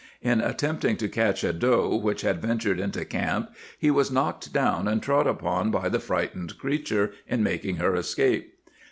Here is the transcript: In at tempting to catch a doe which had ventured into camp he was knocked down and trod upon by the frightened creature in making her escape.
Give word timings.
In 0.23 0.41
at 0.41 0.57
tempting 0.57 0.97
to 0.97 1.07
catch 1.07 1.43
a 1.43 1.53
doe 1.53 1.95
which 1.95 2.21
had 2.21 2.41
ventured 2.41 2.79
into 2.79 3.05
camp 3.05 3.51
he 3.77 3.91
was 3.91 4.09
knocked 4.09 4.51
down 4.51 4.87
and 4.87 4.99
trod 4.99 5.27
upon 5.27 5.69
by 5.69 5.89
the 5.89 5.99
frightened 5.99 6.57
creature 6.57 7.11
in 7.27 7.43
making 7.43 7.75
her 7.75 7.95
escape. 7.95 8.57